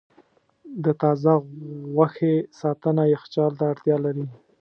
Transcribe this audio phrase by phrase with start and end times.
[0.83, 1.33] د تازه
[1.93, 4.25] غوښې ساتنه یخچال ته اړتیا لري.